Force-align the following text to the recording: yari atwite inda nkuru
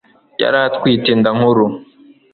yari 0.41 0.57
atwite 0.67 1.07
inda 1.13 1.29
nkuru 1.37 1.65